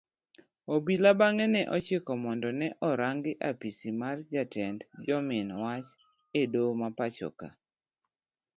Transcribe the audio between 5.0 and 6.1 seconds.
jomin wach